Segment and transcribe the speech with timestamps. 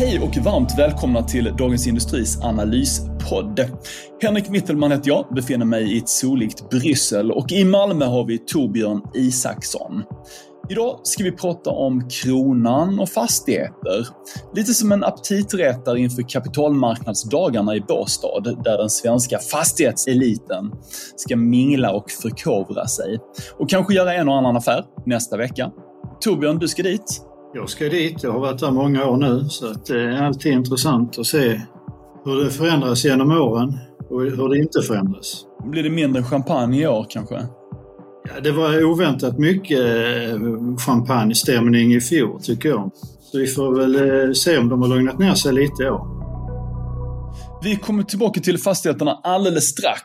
[0.00, 3.60] Hej och varmt välkomna till Dagens Industris analyspodd.
[4.22, 8.38] Henrik Mittelman heter jag, befinner mig i ett soligt Bryssel och i Malmö har vi
[8.38, 10.02] Torbjörn Isaksson.
[10.68, 14.06] Idag ska vi prata om kronan och fastigheter.
[14.54, 20.72] Lite som en aptitretare inför kapitalmarknadsdagarna i Båstad, där den svenska fastighetseliten
[21.16, 23.18] ska mingla och förkovra sig.
[23.58, 25.70] Och kanske göra en och annan affär nästa vecka.
[26.20, 27.29] Torbjörn, du ska dit.
[27.54, 28.22] Jag ska dit.
[28.22, 31.60] Jag har varit där många år nu så att det är alltid intressant att se
[32.24, 33.78] hur det förändras genom åren
[34.10, 35.44] och hur det inte förändras.
[35.64, 37.34] Blir det mindre champagne i år kanske?
[38.28, 40.40] Ja, det var oväntat mycket eh,
[40.86, 42.90] champagnestämning i fjol tycker jag.
[43.32, 46.20] Så vi får väl eh, se om de har lugnat ner sig lite i år.
[47.62, 50.04] Vi kommer tillbaka till fastigheterna alldeles strax.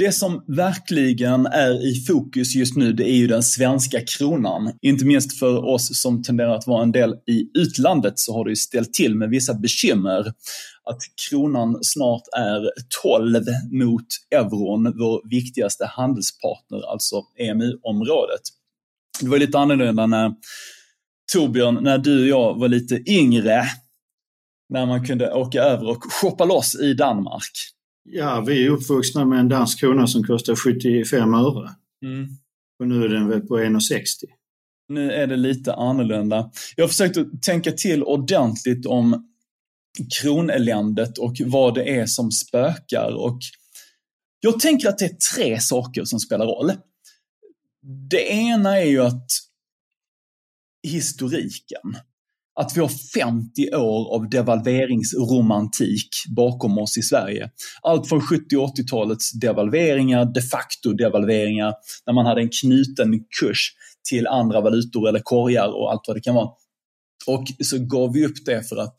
[0.00, 4.72] Det som verkligen är i fokus just nu, det är ju den svenska kronan.
[4.82, 8.50] Inte minst för oss som tenderar att vara en del i utlandet så har det
[8.50, 10.26] ju ställt till med vissa bekymmer.
[10.84, 12.70] Att kronan snart är
[13.02, 18.40] 12 mot euron, vår viktigaste handelspartner, alltså EMU-området.
[19.20, 20.32] Det var lite annorlunda när
[21.32, 23.64] Torbjörn, när du och jag var lite yngre,
[24.68, 27.52] när man kunde åka över och shoppa loss i Danmark.
[28.12, 31.70] Ja, vi är uppvuxna med en dansk krona som kostar 75 öre.
[32.04, 32.28] Mm.
[32.78, 34.02] Och nu är den väl på 1,60.
[34.88, 36.50] Nu är det lite annorlunda.
[36.76, 39.30] Jag har försökt att tänka till ordentligt om
[40.20, 43.14] kroneländet och vad det är som spökar.
[43.16, 43.38] Och
[44.40, 46.72] jag tänker att det är tre saker som spelar roll.
[48.10, 49.30] Det ena är ju att
[50.82, 51.96] historiken
[52.60, 57.50] att vi har 50 år av devalveringsromantik bakom oss i Sverige.
[57.82, 61.74] Allt från 70 och 80-talets devalveringar, de facto devalveringar,
[62.06, 63.72] när man hade en knuten kurs
[64.08, 66.50] till andra valutor eller korgar och allt vad det kan vara.
[67.26, 68.96] Och så gav vi upp det för att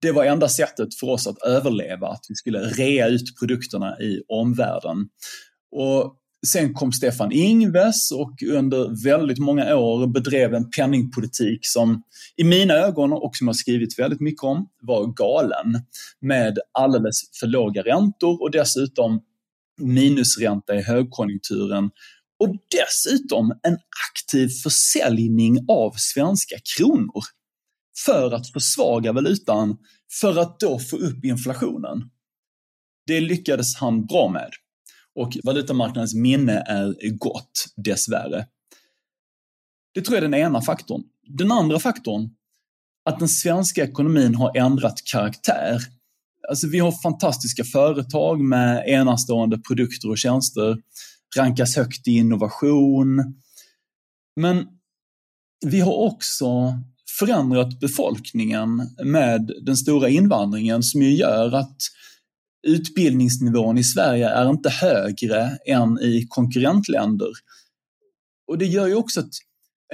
[0.00, 4.22] det var enda sättet för oss att överleva, att vi skulle rea ut produkterna i
[4.28, 4.96] omvärlden.
[5.76, 6.16] Och
[6.46, 12.02] Sen kom Stefan Ingves och under väldigt många år bedrev en penningpolitik som
[12.36, 15.82] i mina ögon, och som jag skrivit väldigt mycket om, var galen.
[16.20, 19.20] Med alldeles för låga räntor och dessutom
[19.80, 21.90] minusränta i högkonjunkturen.
[22.38, 23.78] Och dessutom en
[24.10, 27.22] aktiv försäljning av svenska kronor.
[28.04, 29.76] För att försvaga valutan,
[30.20, 32.10] för att då få upp inflationen.
[33.06, 34.50] Det lyckades han bra med
[35.14, 38.46] och valutamarknadens minne är gott, dessvärre.
[39.94, 41.02] Det tror jag är den ena faktorn.
[41.26, 42.30] Den andra faktorn,
[43.10, 45.78] att den svenska ekonomin har ändrat karaktär.
[46.48, 50.78] Alltså vi har fantastiska företag med enastående produkter och tjänster,
[51.36, 53.34] rankas högt i innovation.
[54.40, 54.66] Men
[55.66, 56.78] vi har också
[57.18, 61.76] förändrat befolkningen med den stora invandringen som ju gör att
[62.62, 67.30] utbildningsnivån i Sverige är inte högre än i konkurrentländer.
[68.46, 69.30] Och det gör ju också att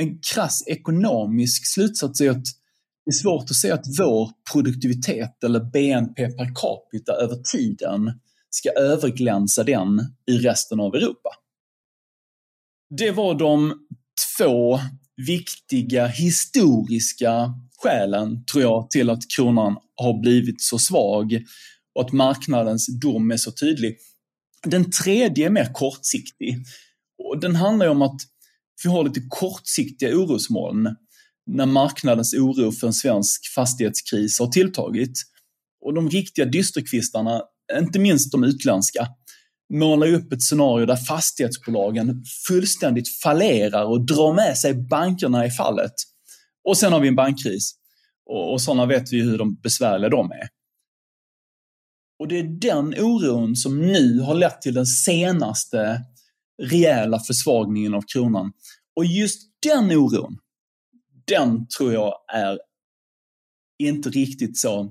[0.01, 2.45] en krass ekonomisk slutsats är att
[3.05, 8.21] det är svårt att se att vår produktivitet eller BNP per capita över tiden
[8.51, 11.31] ska överglänsa den i resten av Europa.
[12.99, 13.75] Det var de
[14.39, 14.81] två
[15.27, 21.45] viktiga historiska skälen, tror jag, till att kronan har blivit så svag
[21.99, 23.97] och att marknadens dom är så tydlig.
[24.67, 26.59] Den tredje är mer kortsiktig.
[27.19, 28.21] Och den handlar om att
[28.85, 30.97] vi har lite kortsiktiga orosmoln
[31.47, 35.13] när marknadens oro för en svensk fastighetskris har tilltagit.
[35.85, 37.43] Och de riktiga dysterkvistarna,
[37.79, 39.09] inte minst de utländska,
[39.75, 45.95] målar upp ett scenario där fastighetsbolagen fullständigt fallerar och drar med sig bankerna i fallet.
[46.65, 47.75] Och sen har vi en bankkris.
[48.31, 50.58] Och, och sådana vet vi hur de besvärliga de är.
[52.19, 56.03] Och det är den oron som nu har lett till den senaste
[56.63, 58.53] rejäla försvagningen av kronan.
[58.97, 60.39] Och just den oron,
[61.27, 62.59] den tror jag är
[63.79, 64.91] inte riktigt så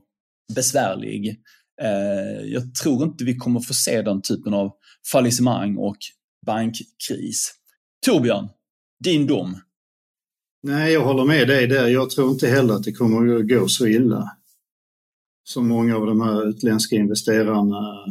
[0.56, 1.40] besvärlig.
[1.82, 4.72] Eh, jag tror inte vi kommer få se den typen av
[5.12, 5.98] fallissemang och
[6.46, 7.54] bankkris.
[8.06, 8.50] Torbjörn,
[9.04, 9.60] din dom?
[10.64, 11.88] Nej, jag håller med dig där.
[11.88, 14.38] Jag tror inte heller att det kommer att gå så illa
[15.50, 18.06] som många av de här utländska investerarna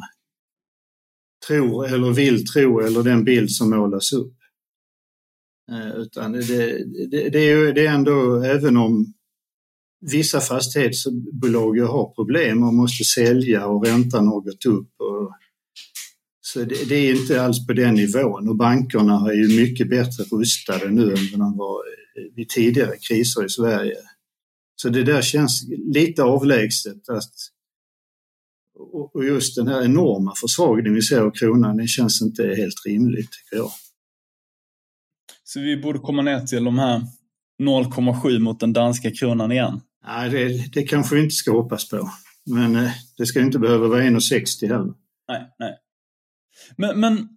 [1.46, 4.34] tror eller vill tro eller den bild som målas upp.
[5.72, 6.42] Eh, utan det,
[7.10, 9.14] det, det, är, det är ändå, även om
[10.00, 14.90] vissa fastighetsbolag har problem och måste sälja och räntan har gått upp.
[14.98, 15.32] Och,
[16.40, 20.24] så det, det, är inte alls på den nivån och bankerna är ju mycket bättre
[20.24, 21.82] rustade nu än vad de var
[22.36, 23.96] vid tidigare kriser i Sverige.
[24.76, 27.08] Så det där känns lite avlägset.
[27.08, 27.32] Att,
[29.14, 33.30] och just den här enorma försvagningen vi ser av kronan, det känns inte helt rimligt
[33.32, 33.70] tycker jag.
[35.44, 37.02] Så vi borde komma ner till de här
[37.62, 39.80] 0,7 mot den danska kronan igen?
[40.06, 42.10] Nej, det, det kanske vi inte ska hoppas på.
[42.46, 44.94] Men eh, det ska inte behöva vara 1,60 heller.
[45.28, 45.78] Nej, nej.
[46.76, 47.28] Men, men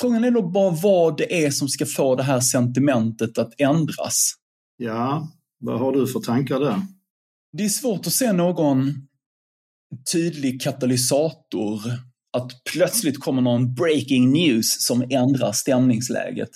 [0.00, 4.32] frågan är då bara vad det är som ska få det här sentimentet att ändras.
[4.76, 6.82] Ja, vad har du för tankar där?
[7.52, 8.92] Det är svårt att se någon
[10.12, 11.80] tydlig katalysator,
[12.32, 16.50] att plötsligt kommer någon breaking news som ändrar stämningsläget.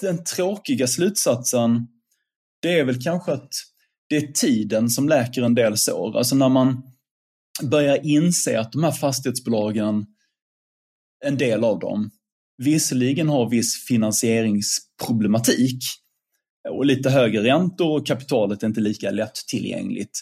[0.00, 1.88] Den tråkiga slutsatsen,
[2.62, 3.50] det är väl kanske att
[4.08, 6.18] det är tiden som läker en del sår.
[6.18, 6.82] Alltså när man
[7.62, 10.06] börjar inse att de här fastighetsbolagen,
[11.24, 12.10] en del av dem,
[12.58, 15.78] visserligen har viss finansieringsproblematik
[16.68, 20.20] och lite högre räntor och kapitalet är inte lika lättillgängligt.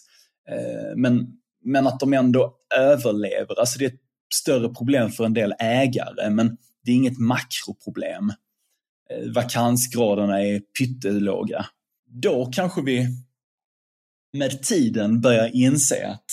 [0.51, 1.27] Eh, men,
[1.65, 3.61] men att de ändå överlever.
[3.61, 4.01] Alltså det är ett
[4.35, 8.33] större problem för en del ägare, men det är inget makroproblem.
[9.11, 11.67] Eh, vakansgraderna är pyttelåga.
[12.23, 13.07] Då kanske vi
[14.33, 16.31] med tiden börjar inse att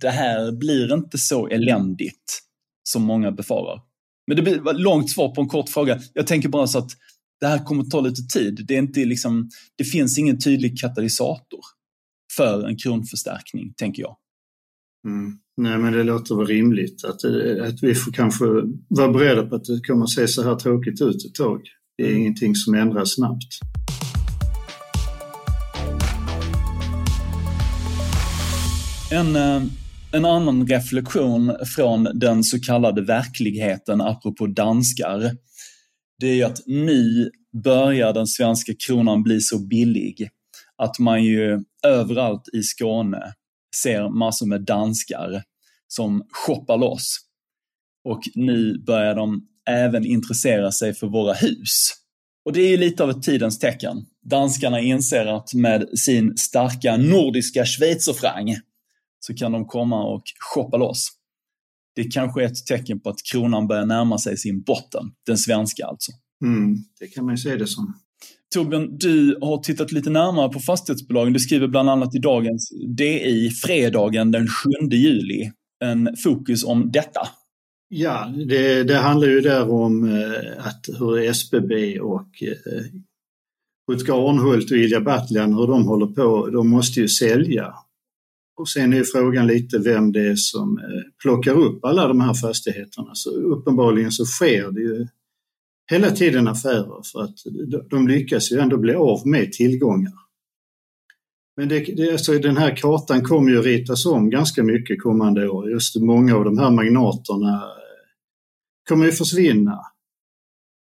[0.00, 2.42] det här blir inte så eländigt
[2.82, 3.82] som många befarar.
[4.26, 6.00] Men det blir ett långt svar på en kort fråga.
[6.12, 6.90] Jag tänker bara så att
[7.40, 8.64] det här kommer ta lite tid.
[8.68, 11.60] Det, är inte liksom, det finns ingen tydlig katalysator
[12.36, 14.16] för en kronförstärkning, tänker jag.
[15.06, 15.38] Mm.
[15.56, 17.24] Nej, men det låter väl rimligt att,
[17.68, 18.44] att vi får kanske
[18.88, 21.62] vara beredda på att det kommer att se så här tråkigt ut ett tag.
[21.98, 22.20] Det är mm.
[22.20, 23.58] ingenting som ändras snabbt.
[29.12, 29.62] En, eh,
[30.12, 35.30] en annan reflektion från den så kallade verkligheten, apropå danskar,
[36.18, 37.30] det är ju att nu
[37.64, 40.30] börjar den svenska kronan bli så billig
[40.76, 43.32] att man ju överallt i Skåne
[43.82, 45.42] ser massor med danskar
[45.88, 47.18] som shoppar loss.
[48.04, 51.90] Och nu börjar de även intressera sig för våra hus.
[52.44, 54.06] Och det är ju lite av ett tidens tecken.
[54.22, 58.58] Danskarna inser att med sin starka nordiska schweizerfranc
[59.20, 60.22] så kan de komma och
[60.54, 61.08] shoppa loss.
[61.96, 65.86] Det kanske är ett tecken på att kronan börjar närma sig sin botten, den svenska
[65.86, 66.12] alltså.
[66.44, 67.94] Mm, det kan man ju se det som.
[68.54, 71.32] Torbjörn, du har tittat lite närmare på fastighetsbolagen.
[71.32, 75.50] Du skriver bland annat i dagens DI, fredagen den 7 juli,
[75.84, 77.20] en fokus om detta.
[77.88, 82.84] Ja, det, det handlar ju där om eh, att hur SBB och eh,
[83.92, 87.74] Rutger Arnhult och Ilja Batljan, hur de håller på, de måste ju sälja.
[88.56, 92.34] Och sen är frågan lite vem det är som eh, plockar upp alla de här
[92.34, 93.10] fastigheterna.
[93.14, 95.06] Så uppenbarligen så sker det ju
[95.90, 97.34] hela tiden affärer för att
[97.90, 100.12] de lyckas ju ändå bli av med tillgångar.
[101.56, 105.70] Men det, det, alltså den här kartan kommer ju ritas om ganska mycket kommande år.
[105.70, 108.08] Just många av de här magnaterna eh,
[108.88, 109.80] kommer ju försvinna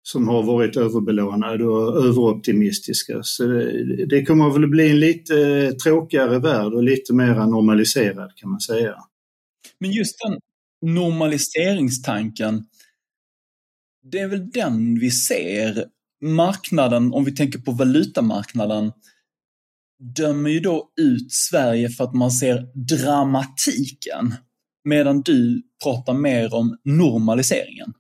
[0.08, 3.24] som har varit överbelånade och överoptimistiska.
[3.24, 8.50] Så det, det kommer väl bli en lite tråkigare värld och lite mer normaliserad kan
[8.50, 8.96] man säga.
[9.80, 10.40] Men just den
[10.92, 12.66] normaliseringstanken,
[14.04, 15.86] det är väl den vi ser.
[16.22, 18.92] Marknaden, om vi tänker på valutamarknaden,
[20.16, 24.36] dömer ju då ut Sverige för att man ser dramatiken.
[24.84, 27.94] Medan du pratar mer om normaliseringen.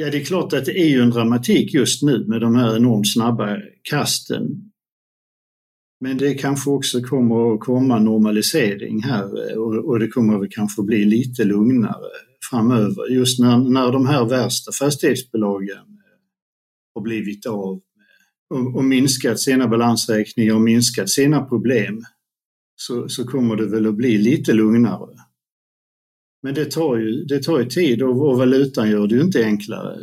[0.00, 2.76] Ja, det är klart att det är ju en dramatik just nu med de här
[2.76, 4.70] enormt snabba kasten.
[6.00, 11.04] Men det kanske också kommer att komma normalisering här och, det kommer väl kanske bli
[11.04, 12.10] lite lugnare
[12.50, 13.10] framöver.
[13.10, 16.18] Just när, när de här värsta fastighetsbolagen eh,
[16.94, 17.80] har blivit av
[18.50, 22.02] och, och minskat sina balansräkningar och minskat sina problem
[22.76, 25.29] så, så kommer det väl att bli lite lugnare.
[26.42, 29.44] Men det tar ju, det tar ju tid och, och valutan gör det ju inte
[29.44, 30.00] enklare.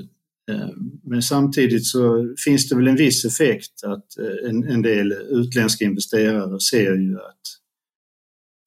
[0.52, 0.70] Eh,
[1.04, 5.86] men samtidigt så finns det väl en viss effekt att eh, en, en del utländska
[5.86, 7.42] investerare ser ju att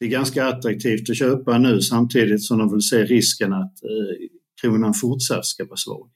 [0.01, 4.29] det är ganska attraktivt att köpa nu samtidigt som de vill se risken att eh,
[4.61, 6.11] kronan fortsatt ska vara svag.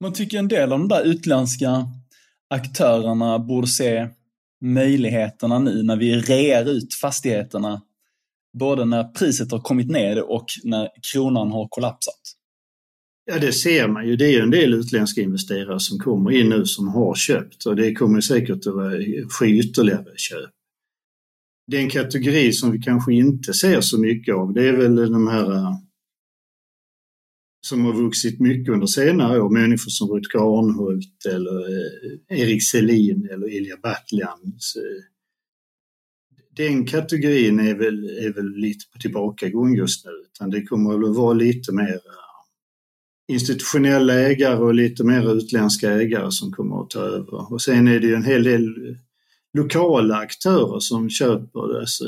[0.00, 1.86] Man tycker en del av de där utländska
[2.50, 4.08] aktörerna borde se
[4.60, 7.82] möjligheterna nu när vi rear ut fastigheterna
[8.58, 12.20] både när priset har kommit ner och när kronan har kollapsat.
[13.30, 14.16] Ja, det ser man ju.
[14.16, 17.76] Det är ju en del utländska investerare som kommer in nu som har köpt och
[17.76, 20.50] det kommer säkert att ske ytterligare köp.
[21.66, 25.52] Den kategori som vi kanske inte ser så mycket av, det är väl de här
[25.52, 25.72] eh,
[27.66, 33.28] som har vuxit mycket under senare år, människor som Rutger Arnhult eller eh, Erik Selin
[33.32, 34.38] eller Ilja Batljan.
[34.76, 35.15] Eh,
[36.56, 41.16] den kategorin är väl, är väl lite på tillbakagång just nu, utan det kommer att
[41.16, 47.00] vara lite mer eh, institutionella ägare och lite mer utländska ägare som kommer att ta
[47.00, 47.52] över.
[47.52, 48.96] Och sen är det ju en hel del eh,
[49.54, 51.80] lokala aktörer som köper.
[51.80, 52.04] Alltså,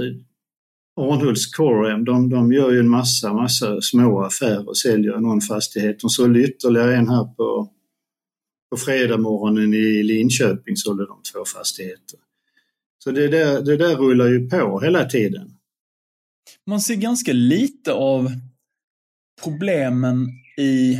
[1.01, 6.01] Arnhults Corem, de, de gör ju en massa, massa små affärer och säljer någon fastighet.
[6.01, 7.69] De sålde ytterligare en här på,
[8.71, 12.19] på fredag morgonen i Linköping, sålde de två fastigheter.
[13.05, 15.55] Så det där, det där rullar ju på hela tiden.
[16.67, 18.33] Man ser ganska lite av
[19.45, 20.29] problemen
[20.59, 20.99] i...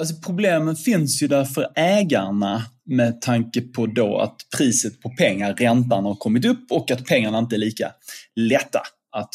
[0.00, 5.54] Alltså problemen finns ju där för ägarna med tanke på då att priset på pengar,
[5.54, 7.92] räntan, har kommit upp och att pengarna inte är lika
[8.36, 8.80] lätta
[9.16, 9.30] att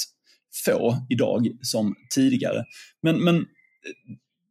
[0.65, 2.65] få idag som tidigare.
[3.01, 3.45] Men, men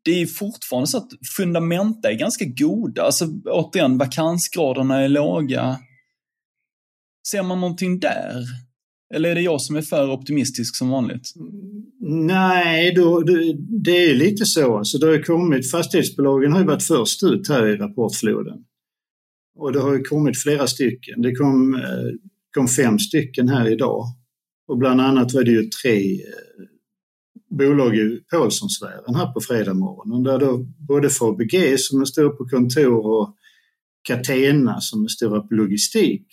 [0.04, 3.02] det är fortfarande så att fundamenta är ganska goda.
[3.02, 5.78] Alltså återigen, vakansgraderna är låga.
[7.31, 8.45] Ser man någonting där?
[9.14, 11.33] Eller är det jag som är för optimistisk som vanligt?
[12.00, 13.21] Nej, då,
[13.85, 14.78] det är lite så.
[14.78, 18.64] Alltså det har kommit, fastighetsbolagen har ju varit först ut här i rapportfloden.
[19.57, 21.23] Och det har ju kommit flera stycken.
[21.23, 22.12] Det kom, eh,
[22.54, 24.04] kom fem stycken här idag.
[24.69, 26.64] Och bland annat var det ju tre eh,
[27.50, 32.49] bolag i Paulssonsfären här på fredag morgonen där då både Fabg som är stor på
[32.49, 33.37] kontor och
[34.02, 36.26] Catena som är stora på logistik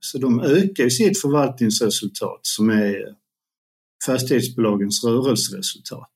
[0.00, 2.96] så de ökar sitt förvaltningsresultat som är
[4.06, 6.12] fastighetsbolagens rörelseresultat.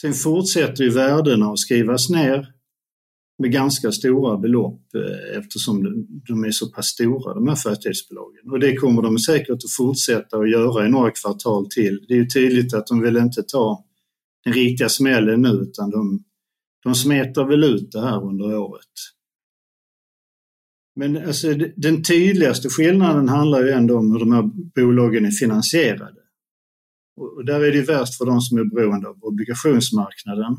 [0.00, 2.52] Sen fortsätter ju värdena att skrivas ner
[3.38, 8.50] med ganska stora belopp eh, eftersom de är så pass stora de här fastighetsbolagen.
[8.50, 12.04] Och det kommer de säkert att fortsätta att göra i några kvartal till.
[12.08, 13.84] Det är ju tydligt att de vill inte ta
[14.44, 16.24] den riktiga smällen nu utan de,
[16.82, 18.92] de smetar väl ut det här under året.
[20.98, 24.42] Men alltså, den tydligaste skillnaden handlar ju ändå om hur de här
[24.74, 26.20] bolagen är finansierade.
[27.16, 30.56] Och där är det värst för de som är beroende av obligationsmarknaden.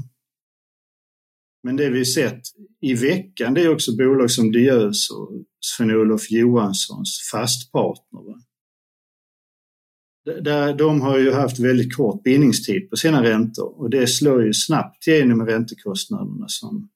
[1.63, 2.41] Men det vi sett
[2.81, 5.29] i veckan det är också bolag som Diös och
[5.59, 8.35] Sven-Olof Johanssons fastpartner.
[10.77, 15.07] De har ju haft väldigt kort bindningstid på sina räntor och det slår ju snabbt
[15.07, 16.89] igenom räntekostnaderna som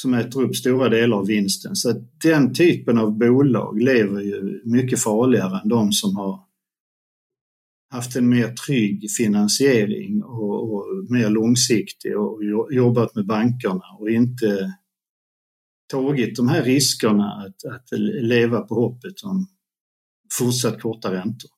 [0.00, 1.76] som äter upp stora delar av vinsten.
[1.76, 6.40] Så den typen av bolag lever ju mycket farligare än de som har
[7.90, 14.74] haft en mer trygg finansiering och, och mer långsiktig och jobbat med bankerna och inte
[15.90, 19.46] tagit de här riskerna att, att leva på hoppet om
[20.38, 21.50] fortsatt korta räntor.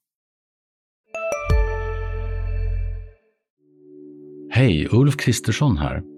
[4.51, 6.18] Hej, Ulf Kristersson här.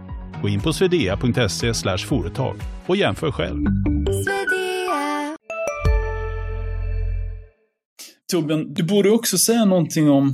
[0.41, 2.55] Gå in på swedea.se företag
[2.87, 3.65] och jämför själv.
[8.31, 10.33] Torbjörn, du borde också säga någonting om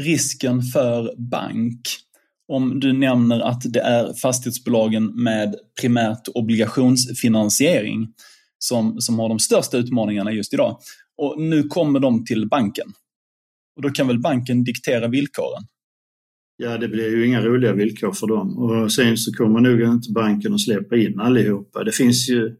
[0.00, 1.80] risken för bank.
[2.48, 8.08] Om du nämner att det är fastighetsbolagen med primärt obligationsfinansiering
[8.58, 10.78] som, som har de största utmaningarna just idag.
[11.16, 12.86] Och nu kommer de till banken.
[13.76, 15.62] Och då kan väl banken diktera villkoren?
[16.58, 18.58] Ja det blir ju inga roliga villkor för dem.
[18.58, 21.84] Och sen så kommer nog inte banken att släppa in allihopa.
[21.84, 22.56] Det finns ju,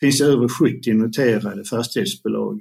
[0.00, 2.60] finns ju över 70 noterade fastighetsbolag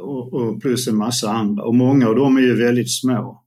[0.00, 3.44] och, och plus en massa andra och många av dem är ju väldigt små.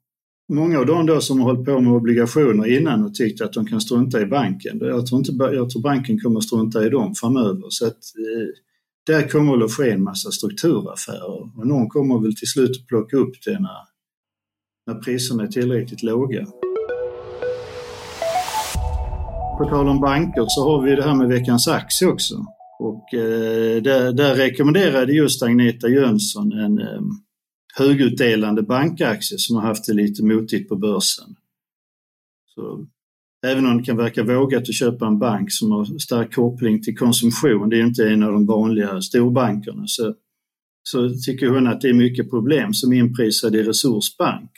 [0.53, 3.65] Många av dem då som har hållit på med obligationer innan och tyckt att de
[3.65, 7.15] kan strunta i banken, jag tror, inte, jag tror banken kommer att strunta i dem
[7.15, 7.63] framöver.
[7.69, 8.47] Så att, eh,
[9.07, 12.87] där kommer det att ske en massa strukturaffärer och någon kommer väl till slut att
[12.87, 13.92] plocka upp det när,
[14.87, 16.45] när priserna är tillräckligt låga.
[19.57, 22.35] På tal om banker så har vi det här med veckans aktie också.
[22.79, 27.01] Och eh, där, där rekommenderade just Agneta Jönsson en eh,
[27.75, 31.35] högutdelande bankaktie som har haft det lite motigt på börsen.
[32.55, 32.87] Så
[33.45, 36.97] även om det kan verka vågat att köpa en bank som har stark koppling till
[36.97, 40.15] konsumtion, det är inte en av de vanliga storbankerna, så,
[40.83, 44.51] så tycker hon att det är mycket problem som inprisad i Resursbank.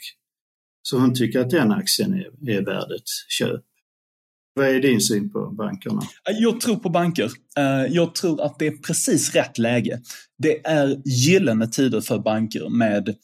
[0.88, 3.60] Så hon tycker att den aktien är, är värd ett köp.
[4.54, 6.02] Vad är din syn på bankerna?
[6.40, 7.30] Jag tror på banker.
[7.58, 10.00] Eh, jag tror att det är precis rätt läge.
[10.38, 13.14] Det är gyllene tider för banker med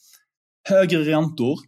[0.69, 1.59] högre räntor,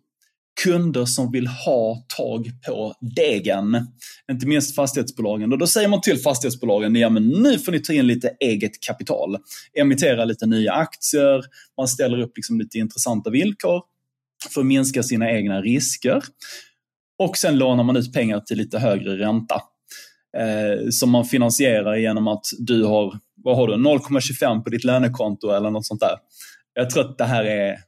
[0.64, 3.86] kunder som vill ha tag på degen.
[4.32, 5.52] Inte minst fastighetsbolagen.
[5.52, 8.80] Och då säger man till fastighetsbolagen, ja men nu får ni ta in lite eget
[8.80, 9.38] kapital.
[9.80, 11.42] Emittera lite nya aktier,
[11.76, 13.93] man ställer upp liksom lite intressanta villkor
[14.50, 16.22] för att minska sina egna risker.
[17.18, 19.62] Och sen lånar man ut pengar till lite högre ränta.
[20.36, 25.50] Eh, som man finansierar genom att du har, vad har du, 0,25 på ditt lönekonto
[25.50, 26.16] eller något sånt där.
[26.74, 27.78] Jag tror att det här är,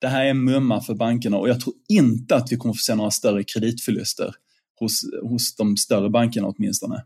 [0.00, 2.94] det här är mumma för bankerna och jag tror inte att vi kommer få se
[2.94, 4.34] några större kreditförluster
[4.80, 7.04] hos, hos de större bankerna åtminstone.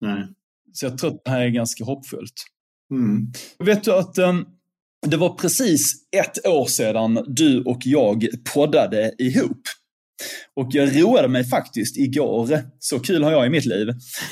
[0.00, 0.28] Nej.
[0.72, 2.44] Så jag tror att det här är ganska hoppfullt.
[2.90, 3.32] Mm.
[3.58, 4.46] Vet du att um,
[5.06, 9.60] det var precis ett år sedan du och jag poddade ihop.
[10.56, 13.88] Och jag roade mig faktiskt igår, så kul har jag i mitt liv,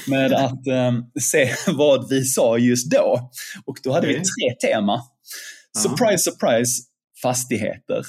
[0.06, 3.30] med att eh, se vad vi sa just då.
[3.64, 5.00] Och då hade vi tre tema.
[5.78, 6.82] Surprise, surprise,
[7.22, 8.02] fastigheter.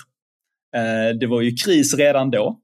[0.75, 2.60] Eh, det var ju kris redan då.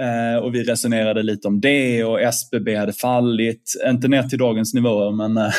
[0.00, 4.74] Eh, och vi resonerade lite om det och SBB hade fallit, inte ner till dagens
[4.74, 5.52] nivåer, men eh,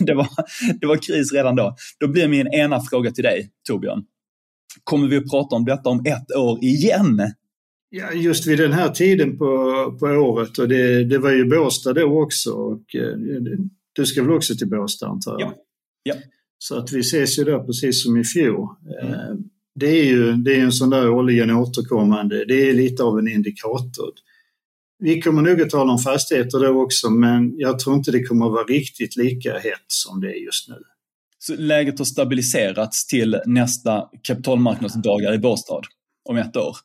[0.00, 0.28] det, var,
[0.80, 1.76] det var kris redan då.
[2.00, 4.04] Då blir min ena fråga till dig, Torbjörn.
[4.84, 7.32] Kommer vi att prata om detta om ett år igen?
[7.90, 9.46] Ja, just vid den här tiden på,
[10.00, 13.16] på året och det, det var ju Båstad då också och eh,
[13.92, 15.40] du ska väl också till Båstad antar jag?
[15.40, 15.54] Ja.
[16.02, 16.14] ja.
[16.58, 18.68] Så att vi ses ju där precis som i fjol.
[19.02, 19.44] Mm.
[19.74, 23.28] Det är ju det är en sån där årligen återkommande, det är lite av en
[23.28, 24.10] indikator.
[24.98, 28.46] Vi kommer nog att tala om fastigheter då också men jag tror inte det kommer
[28.46, 30.76] att vara riktigt lika hett som det är just nu.
[31.38, 35.80] Så läget har stabiliserats till nästa kapitalmarknadsdagar i Båstad
[36.28, 36.76] om ett år?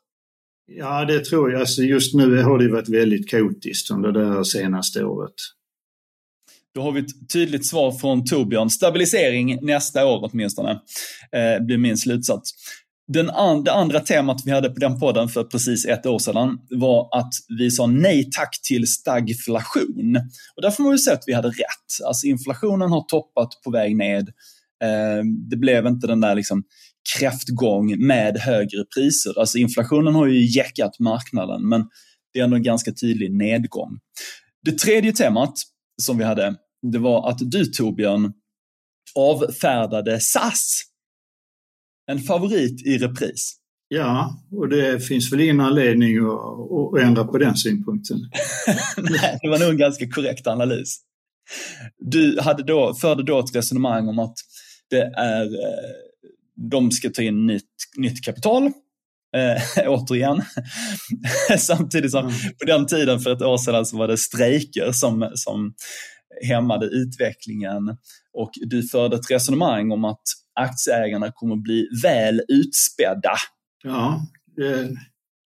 [0.66, 1.60] Ja, det tror jag.
[1.60, 5.34] Alltså just nu har det varit väldigt kaotiskt under det här senaste året.
[6.78, 8.70] Då har vi ett tydligt svar från Torbjörn.
[8.70, 10.72] Stabilisering nästa år åtminstone,
[11.36, 12.52] eh, blir min slutsats.
[13.14, 16.58] Den and det andra temat vi hade på den podden för precis ett år sedan
[16.70, 20.18] var att vi sa nej tack till stagflation.
[20.56, 22.06] Och där får man ju säga att vi hade rätt.
[22.08, 24.30] Alltså inflationen har toppat på väg ned.
[24.84, 26.64] Eh, det blev inte den där liksom
[27.18, 29.40] kräftgång med högre priser.
[29.40, 31.86] Alltså inflationen har ju jäckat marknaden, men
[32.34, 34.00] det är ändå en ganska tydlig nedgång.
[34.66, 35.54] Det tredje temat
[36.02, 36.56] som vi hade,
[36.92, 38.34] det var att du Torbjörn
[39.16, 40.82] avfärdade SAS.
[42.12, 43.54] En favorit i repris.
[43.88, 46.24] Ja, och det finns väl ingen anledning att,
[46.72, 48.18] att ändra på den synpunkten.
[48.98, 50.98] Nej, det var nog en ganska korrekt analys.
[51.98, 54.36] Du hade då, förde då ett resonemang om att
[54.90, 55.92] det är eh,
[56.72, 57.64] de ska ta in nytt,
[57.98, 58.72] nytt kapital.
[59.36, 60.42] Eh, återigen.
[61.58, 62.34] Samtidigt som mm.
[62.60, 65.74] på den tiden för ett år sedan så var det strejker som, som
[66.48, 67.98] hämmade utvecklingen
[68.34, 70.22] och du förde ett resonemang om att
[70.60, 73.34] aktieägarna kommer att bli väl utspädda.
[73.84, 74.22] Ja,
[74.56, 74.98] det,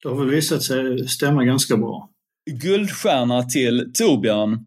[0.04, 2.10] det har väl visat sig stämma ganska bra.
[2.52, 4.66] Guldstjärna till Torbjörn.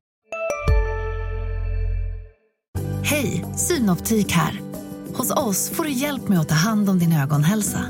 [3.05, 4.61] Hej, Synoptik här.
[5.15, 7.81] Hos oss får du hjälp med att ta hand om din ögonhälsa.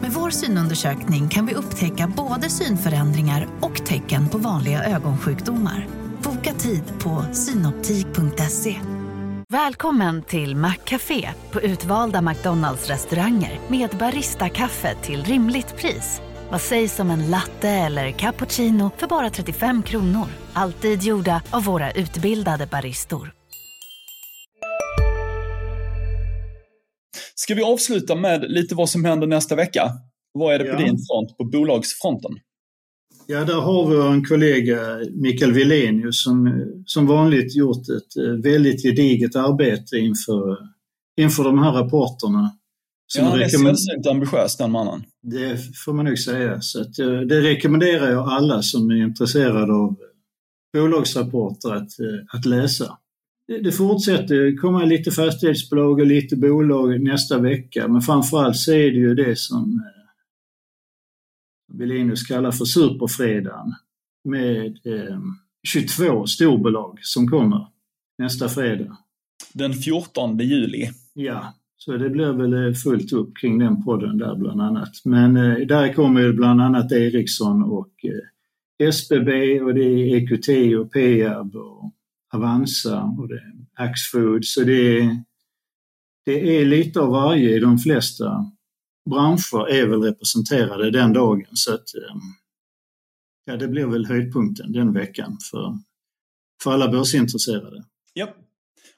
[0.00, 6.03] Med vår synundersökning kan vi upptäcka både synförändringar och tecken på vanliga ögonsjukdomar.
[6.58, 8.76] Tid på synoptik.se.
[9.48, 16.20] Välkommen till Maccafé på utvalda McDonalds restauranger med Baristakaffe till rimligt pris.
[16.50, 20.26] Vad sägs om en latte eller cappuccino för bara 35 kronor?
[20.52, 23.32] Alltid gjorda av våra utbildade baristor.
[27.34, 29.90] Ska vi avsluta med lite vad som händer nästa vecka?
[30.32, 30.78] Vad är det på ja.
[30.78, 32.30] din front, på bolagsfronten?
[33.26, 34.78] Ja, där har vi en kollega,
[35.10, 40.58] Mikael Wilenius, som som vanligt gjort ett eh, väldigt gediget arbete inför,
[41.20, 42.50] inför de här rapporterna.
[43.16, 45.04] ja, han är sällsynt ambitiös den mannen.
[45.22, 46.60] Det får man nog säga.
[46.60, 49.96] Så att, eh, det rekommenderar jag alla som är intresserade av
[50.72, 52.98] bolagsrapporter att, eh, att läsa
[53.46, 58.98] det fortsätter komma lite fastighetsbolag och lite bolag nästa vecka, men framförallt så är det
[58.98, 59.82] ju det som
[61.72, 63.74] Eh, kallar för superfredagen
[64.24, 65.18] med eh,
[65.68, 67.66] 22 storbolag som kommer
[68.18, 68.96] nästa fredag.
[69.52, 70.90] Den 14 juli.
[71.14, 74.92] Ja, så det blir väl eh, fullt upp kring den podden där bland annat.
[75.04, 80.78] Men eh, där kommer ju bland annat Ericsson och eh, SBB och det är EQT
[80.80, 81.92] och Peab och
[82.32, 84.44] Avanza och det är Axfood.
[84.44, 85.22] Så det är,
[86.24, 88.52] det är lite av varje i de flesta
[89.10, 91.46] branscher är väl representerade den dagen.
[91.52, 92.16] Så att, eh,
[93.44, 95.78] ja, det blir väl höjdpunkten den veckan för,
[96.62, 97.84] för alla börsintresserade.
[98.12, 98.34] Ja.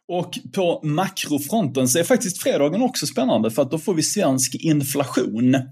[0.08, 4.54] Och på makrofronten så är faktiskt fredagen också spännande för att då får vi svensk
[4.54, 5.62] inflation eh,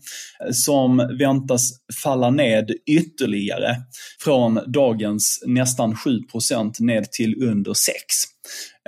[0.52, 1.70] som väntas
[2.02, 3.76] falla ned ytterligare
[4.20, 7.94] från dagens nästan 7% ned till under 6.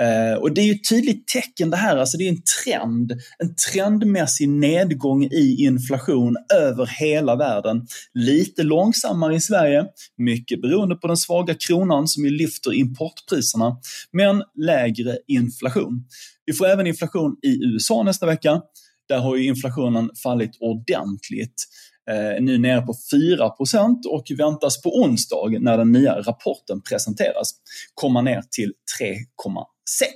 [0.01, 3.13] Eh, och det är ju ett tydligt tecken det här, alltså det är en trend,
[3.39, 7.87] en trendmässig nedgång i inflation över hela världen.
[8.15, 9.85] Lite långsammare i Sverige,
[10.19, 13.77] mycket beroende på den svaga kronan som ju lyfter importpriserna,
[14.13, 16.05] men lägre inflation.
[16.47, 18.63] Vi får även inflation i USA nästa vecka.
[19.09, 21.65] Där har ju inflationen fallit ordentligt.
[22.11, 27.55] Eh, nu nere på 4% och väntas på onsdag när den nya rapporten presenteras
[27.95, 30.11] komma ner till 3,5 6.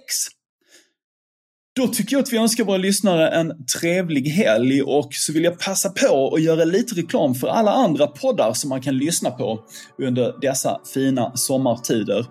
[1.76, 5.58] Då tycker jag att vi önskar våra lyssnare en trevlig helg och så vill jag
[5.58, 9.64] passa på att göra lite reklam för alla andra poddar som man kan lyssna på
[9.98, 12.26] under dessa fina sommartider.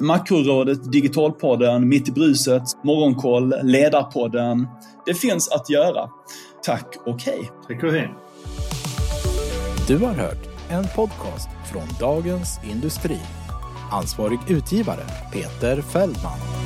[0.00, 4.66] Makrorådet, Digitalpodden, Mitt i bruset, Morgonkoll, Ledarpodden.
[5.06, 6.08] Det finns att göra.
[6.62, 7.50] Tack och hej!
[7.68, 8.14] Tack och hej!
[9.88, 13.18] Du har hört en podcast från Dagens Industri.
[13.92, 16.63] Ansvarig utgivare Peter Fällman.